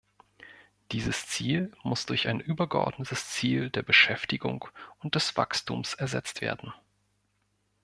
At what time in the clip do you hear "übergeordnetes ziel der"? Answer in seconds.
2.39-3.83